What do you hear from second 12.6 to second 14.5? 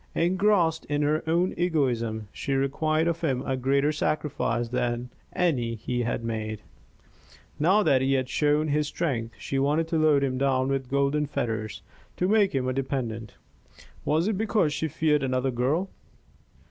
a dependent. Was it